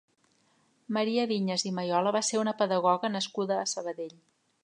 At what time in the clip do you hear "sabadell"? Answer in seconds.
3.77-4.19